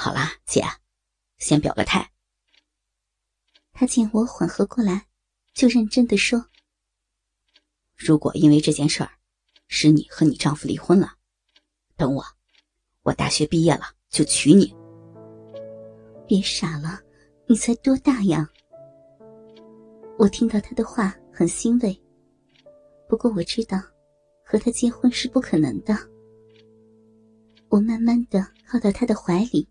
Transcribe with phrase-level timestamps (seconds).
[0.00, 0.62] 好啦，姐，
[1.38, 2.12] 先表个态。
[3.72, 5.08] 他见我缓和过来，
[5.54, 6.46] 就认真的说
[7.98, 9.10] ：“如果因为这件事儿，
[9.66, 11.14] 使你和你丈夫离婚了，
[11.96, 12.24] 等我，
[13.02, 14.72] 我大学毕业了就娶你。”
[16.28, 17.00] 别傻了，
[17.48, 18.48] 你才多大呀？
[20.16, 22.00] 我听到他的话很欣慰，
[23.08, 23.82] 不过我知道，
[24.44, 25.98] 和他结婚是不可能的。
[27.68, 29.68] 我慢慢的靠到他的怀里，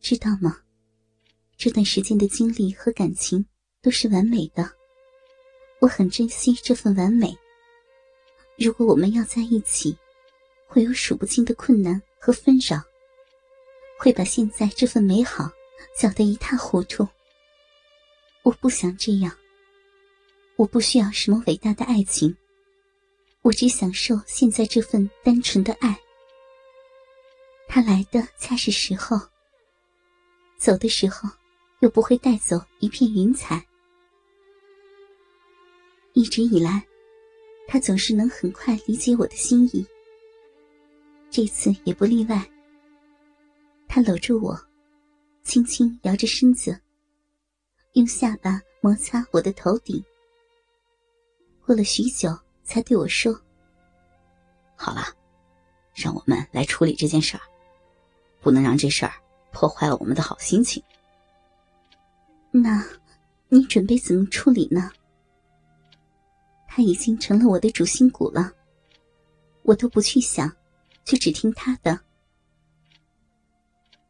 [0.00, 0.58] 知道吗？
[1.56, 3.44] 这段时间的经历和感情
[3.82, 4.70] 都是完美的，
[5.80, 7.36] 我很珍惜这份完美。
[8.56, 9.96] 如果我们要在一起，
[10.66, 12.80] 会有数不清的困难和纷扰，
[13.98, 15.50] 会把现在这份美好
[15.96, 17.06] 搅得一塌糊涂。
[18.42, 19.36] 我不想这样，
[20.56, 22.34] 我不需要什么伟大的爱情，
[23.42, 25.98] 我只享受现在这份单纯的爱。
[27.66, 29.20] 他来的恰是时候，
[30.58, 31.28] 走的时候。
[31.80, 33.64] 又不会带走一片云彩。
[36.12, 36.84] 一直以来，
[37.68, 39.86] 他总是能很快理解我的心意。
[41.30, 42.44] 这次也不例外。
[43.86, 44.60] 他搂住我，
[45.44, 46.76] 轻轻摇着身子，
[47.92, 50.04] 用下巴摩擦我的头顶。
[51.64, 53.32] 过了许久，才对我说
[54.74, 55.14] ：“好了，
[55.94, 57.42] 让我们来处理这件事儿，
[58.40, 59.12] 不能让这事儿
[59.58, 60.80] 破坏了我们的好心情。”
[62.52, 62.86] 那，
[63.48, 64.92] 你准备怎么处理呢？
[66.68, 68.52] 他已经成了我的主心骨了，
[69.62, 70.48] 我都不去想，
[71.04, 71.98] 就只听他的。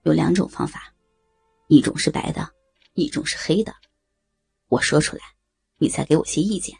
[0.02, 0.92] 有两种方法，
[1.68, 2.52] 一种是白的，
[2.92, 3.74] 一种是黑的。
[4.68, 5.22] 我说出来，
[5.78, 6.76] 你再给我些意见。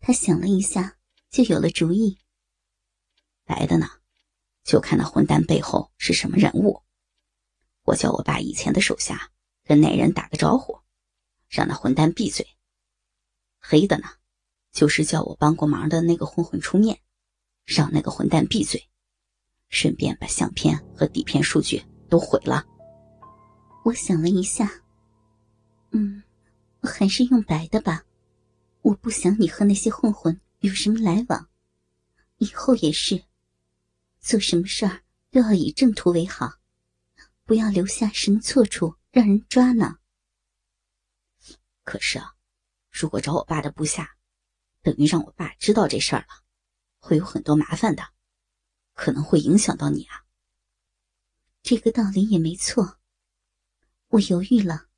[0.00, 0.96] 他想了一下，
[1.30, 2.18] 就有了主意。
[3.44, 3.88] 白的呢，
[4.64, 6.82] 就看那混蛋背后是什么人物。
[7.84, 9.28] 我叫我爸以前的手下。
[9.64, 10.80] 跟那人打个招呼，
[11.48, 12.44] 让那混蛋闭嘴。
[13.60, 14.08] 黑的呢，
[14.72, 16.98] 就是叫我帮过忙的那个混混出面，
[17.64, 18.88] 让那个混蛋闭嘴，
[19.68, 22.66] 顺便把相片和底片数据都毁了。
[23.84, 24.68] 我想了一下，
[25.92, 26.24] 嗯，
[26.82, 28.04] 还是用白的吧。
[28.82, 31.48] 我不想你和那些混混有什么来往，
[32.38, 33.22] 以后也是，
[34.22, 36.58] 做什么事儿都要以正途为好，
[37.44, 38.96] 不要留下什么错处。
[39.10, 39.98] 让人抓呢。
[41.82, 42.34] 可是啊，
[42.90, 44.16] 如果找我爸的部下，
[44.80, 46.44] 等于让我爸知道这事儿了，
[46.98, 48.02] 会有很多麻烦的，
[48.94, 50.24] 可能会影响到你啊。
[51.62, 53.00] 这个道理也没错。
[54.08, 54.88] 我犹豫了，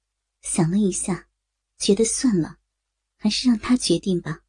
[0.42, 1.28] 想了一下，
[1.76, 2.58] 觉得算了，
[3.16, 4.44] 还是让他决定吧。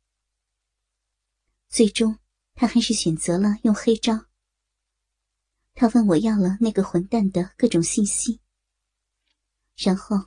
[1.70, 2.20] 最终，
[2.54, 4.28] 他还是选择了用黑招。
[5.76, 8.40] 他问我要了那个混蛋的各种信息。
[9.76, 10.26] 然后，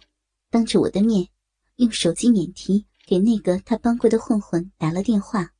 [0.50, 1.30] 当着我的面，
[1.76, 5.54] 用手机免提给那个他帮过的混混打了电话，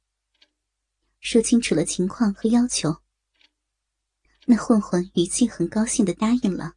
[1.20, 3.02] 说清楚了情况和要求。
[4.44, 6.74] 那混混语气很高兴的答应了，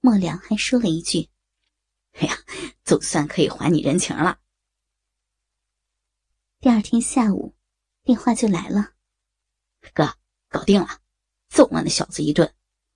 [0.00, 1.28] 末了还说了一句
[2.18, 2.36] ：“哎呀，
[2.84, 4.40] 总算可以还你人情了。”
[6.60, 7.54] 第二天下午，
[8.02, 8.94] 电话就来了
[9.94, 10.16] ：“哥，
[10.48, 11.00] 搞定了，
[11.50, 12.50] 揍了那小子一顿，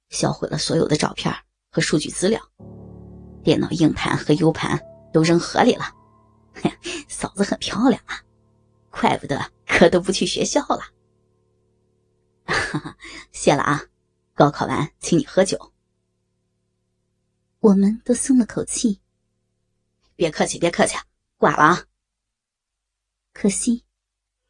[0.09, 1.35] 销毁了所有的照片
[1.71, 2.41] 和数据资料。”
[3.45, 4.81] 电脑硬盘和 U 盘
[5.13, 5.85] 都扔河里了，
[7.09, 8.25] 嫂子很漂亮啊，
[8.91, 10.81] 怪不得哥都不去学校了。
[12.47, 12.97] 哈哈，
[13.33, 13.83] 谢了啊，
[14.33, 15.73] 高考完请你喝酒。
[17.61, 19.01] 我们都松了口气。
[20.17, 20.97] 别客气，别客气，
[21.37, 21.85] 挂了啊。
[23.35, 23.85] 可惜，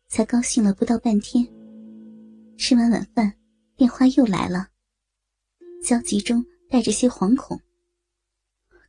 [0.06, 1.44] 才高兴了不到半天，
[2.56, 3.36] 吃完晚饭，
[3.76, 4.68] 电话又来了，
[5.82, 7.60] 焦急中带着些惶恐。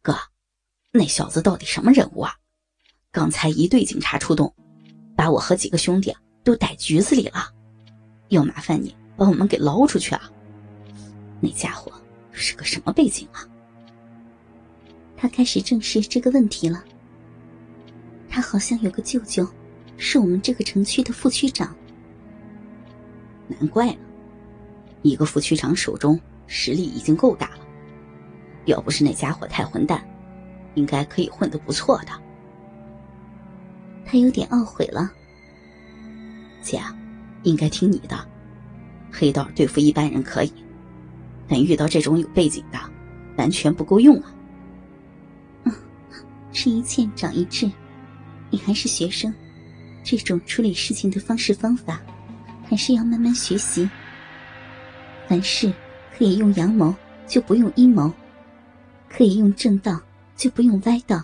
[0.04, 0.16] 哥，
[0.92, 2.36] 那小子到底什么人物啊？
[3.12, 4.54] 刚才一队警察出动，
[5.16, 7.52] 把我和几个兄弟都逮局子里了，
[8.30, 10.32] 要麻烦你把我们给捞出去啊！
[11.42, 11.92] 那家伙
[12.32, 13.42] 是个什么背景啊？
[15.18, 16.86] 他开始正视这个问题了。
[18.30, 19.48] 他好像有个舅舅，
[19.98, 21.76] 是我们这个城区的副区长。
[23.48, 24.00] 难怪呢，
[25.06, 27.60] 一个副区长手中实力已经够大了。
[28.66, 30.04] 要不是那家伙太混蛋，
[30.74, 32.08] 应该可以混得不错的。
[34.04, 35.12] 他有点懊悔了。
[36.64, 36.82] 姐，
[37.44, 38.28] 应该听你的。
[39.12, 40.52] 黑道对付一般人可以，
[41.48, 42.80] 但遇到这种有背景的，
[43.38, 44.34] 完全不够用啊。
[45.66, 45.74] 嗯，
[46.52, 47.70] 吃一堑长一智，
[48.50, 49.32] 你还是学生，
[50.04, 52.02] 这种处理事情的方式方法，
[52.68, 53.88] 还是要慢慢学习。
[55.28, 55.74] 凡事
[56.16, 56.96] 可以用阳谋，
[57.28, 58.12] 就不用阴谋；
[59.10, 60.02] 可以用正道，
[60.36, 61.24] 就不用歪道。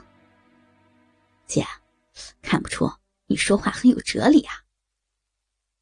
[1.46, 1.66] 姐，
[2.42, 2.92] 看不出
[3.28, 4.54] 你说话很有哲理啊。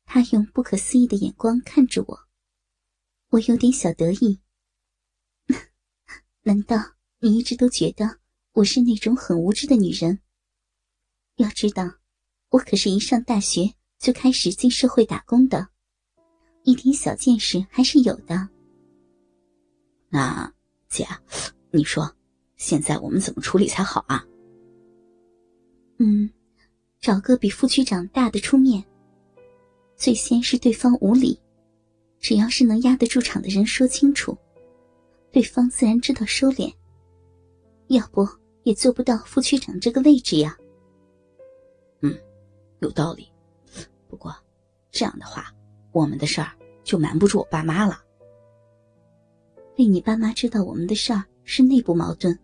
[0.05, 2.19] 他用不可思议的眼光看着我，
[3.29, 4.39] 我有点小得意。
[6.43, 8.19] 难道你一直都觉得
[8.53, 10.19] 我是那种很无知的女人？
[11.35, 11.99] 要知道，
[12.49, 15.69] 我可是一上大学就开始进社会打工的，
[16.63, 18.47] 一点小见识还是有的。
[20.09, 20.51] 那
[20.87, 21.07] 姐，
[21.71, 22.11] 你说，
[22.57, 24.25] 现在我们怎么处理才好啊？
[25.97, 26.29] 嗯，
[26.99, 28.83] 找个比副区长大的出面。
[29.95, 31.39] 最先是对方无理，
[32.19, 34.37] 只要是能压得住场的人说清楚，
[35.31, 36.73] 对方自然知道收敛。
[37.87, 38.27] 要不
[38.63, 40.57] 也做不到副区长这个位置呀。
[42.01, 42.17] 嗯，
[42.79, 43.27] 有道理。
[44.07, 44.33] 不过
[44.89, 45.53] 这样的话，
[45.99, 46.49] 我们的事儿
[46.83, 48.01] 就瞒不住我爸妈了。
[49.75, 52.37] 被你爸妈知道我们的事儿是内部矛盾，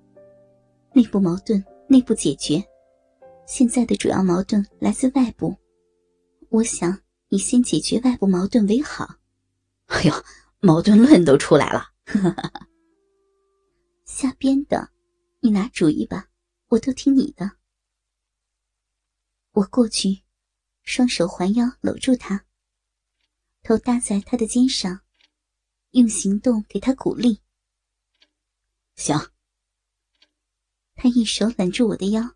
[0.94, 2.62] 内部矛盾内部解决。
[3.48, 5.56] 现在的主要矛盾来自外部，
[6.50, 6.98] 我想。
[7.28, 9.16] 你先解决外部矛盾为好。
[9.88, 10.14] 哎呦，
[10.60, 11.84] 矛盾论都出来了，
[14.06, 14.90] 瞎编的，
[15.42, 16.28] 你拿主意吧，
[16.70, 17.52] 我都听你的。
[19.54, 20.22] 我过去，
[20.84, 22.45] 双手环腰搂住他，
[23.66, 25.02] 头搭在他的肩上，
[25.90, 27.42] 用行动给他鼓励。
[28.96, 29.18] 行。
[30.94, 32.36] 他一手揽住我的腰，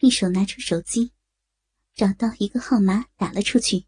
[0.00, 1.12] 一手拿出手机，
[1.94, 3.86] 找到一个号码打了出去。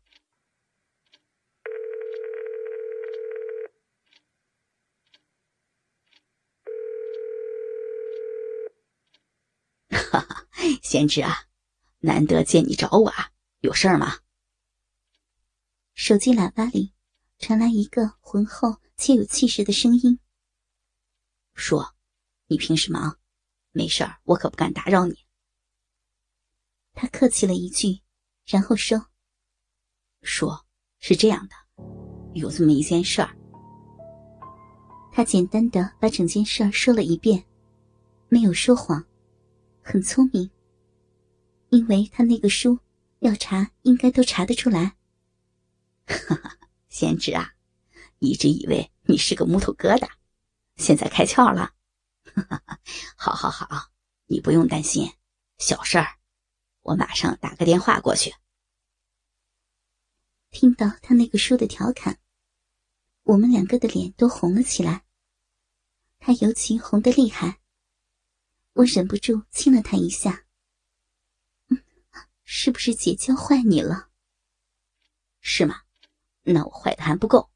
[9.91, 10.49] 哈哈
[10.82, 11.49] 贤侄啊，
[11.99, 13.31] 难得见你找我啊，
[13.61, 14.20] 有事儿吗？
[15.97, 16.93] 手机喇叭里
[17.39, 20.21] 传来一个浑厚且有气势的声音
[21.57, 21.95] ：“说，
[22.49, 23.19] 你平时忙，
[23.73, 25.17] 没事儿，我可不敢打扰你。”
[26.93, 28.03] 他客气了一句，
[28.45, 29.07] 然后说
[30.21, 30.67] ：“说
[30.99, 31.55] 是这样的，
[32.35, 33.35] 有这么一件事儿。”
[35.11, 37.43] 他简单的把整件事儿说了一遍，
[38.29, 39.03] 没有说谎，
[39.83, 40.51] 很聪明。
[41.71, 42.79] 因为他那个书，
[43.21, 44.95] 要查应该都查得出来。
[46.06, 46.58] 哈哈，
[46.88, 47.55] 贤侄啊，
[48.19, 50.08] 一直以为你是个木头疙瘩，
[50.76, 51.75] 现在开窍了。
[52.35, 52.81] 哈哈哈，
[53.17, 53.91] 好好好，
[54.26, 55.12] 你不用担心，
[55.58, 56.19] 小事儿，
[56.82, 58.35] 我马上打个电话过去。
[60.50, 62.19] 听到他那个书的调侃，
[63.25, 65.05] 我们两个的脸都红了起来。
[66.19, 67.61] 他尤其红得厉害，
[68.73, 70.44] 我忍不住亲了他一下。
[71.69, 71.82] 嗯
[72.44, 74.11] 是不是姐教坏你了？
[75.41, 75.82] 是吗？
[76.49, 77.51] 那我坏的还不够，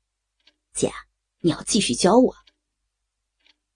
[0.72, 0.92] 姐，
[1.38, 2.34] 你要继续教我。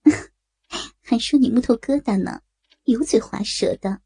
[1.01, 2.43] 还说你木头疙瘩呢，
[2.85, 4.01] 油嘴滑舌的。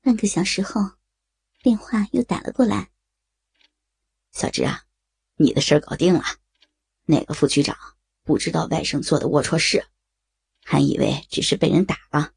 [0.00, 0.80] 半个小时后，
[1.62, 2.90] 电话又打了过来。
[4.32, 4.84] 小芝啊，
[5.36, 6.22] 你的事儿搞定了，
[7.04, 7.76] 那个副局长
[8.22, 9.86] 不知道外甥做的龌龊事，
[10.64, 12.32] 还以为只是被人打了。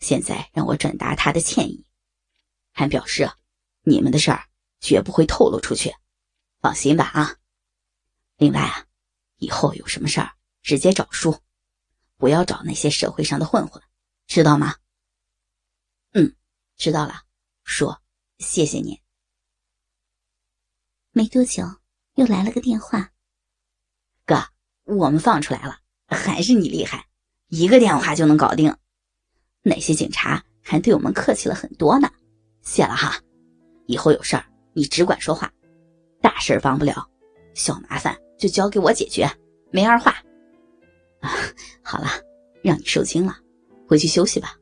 [0.00, 1.86] 现在让我转达他的歉意，
[2.72, 3.30] 还表示
[3.82, 4.48] 你们的事儿
[4.80, 5.94] 绝不会透露出去，
[6.60, 7.36] 放心吧啊！
[8.36, 8.86] 另外啊，
[9.36, 10.32] 以后有什么事儿
[10.62, 11.40] 直接找叔，
[12.16, 13.82] 不要找那些社会上的混混，
[14.26, 14.76] 知道吗？
[16.12, 16.34] 嗯，
[16.76, 17.22] 知道了，
[17.64, 17.96] 叔，
[18.38, 19.00] 谢谢你。
[21.10, 21.64] 没多久
[22.14, 23.12] 又来了个电话，
[24.24, 24.36] 哥，
[24.84, 27.08] 我们放出来了，还是你厉害，
[27.48, 28.76] 一个电话就能搞定。
[29.62, 32.08] 那些警察还对我们客气了很多呢，
[32.62, 33.20] 谢了哈。
[33.86, 34.44] 以后有事儿
[34.78, 35.52] 你只管说话，
[36.20, 37.04] 大事儿帮不了，
[37.52, 39.28] 小麻烦就交给我解决，
[39.72, 40.12] 没二话。
[41.18, 41.30] 啊，
[41.82, 42.06] 好了，
[42.62, 43.36] 让你受惊了，
[43.88, 44.56] 回去休息吧。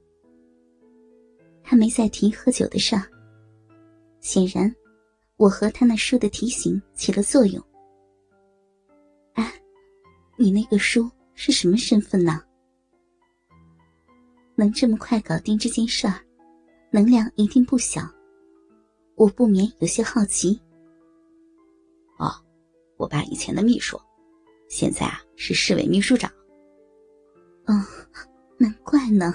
[1.62, 3.02] 他没再提喝酒的事儿，
[4.20, 4.75] 显然
[5.37, 7.62] 我和他那书的提醒起了作用。
[9.35, 9.52] 哎，
[10.38, 12.42] 你那个书是什么身份呢？
[14.54, 16.25] 能这么快搞定这件事儿，
[16.90, 18.00] 能量一定不小。
[19.16, 20.61] 我不免有些好奇。
[22.18, 22.32] 哦，
[22.96, 24.00] 我爸以前的秘书，
[24.68, 26.30] 现在啊是市委秘书长。
[27.66, 27.75] 哦，
[28.58, 29.35] 难怪呢。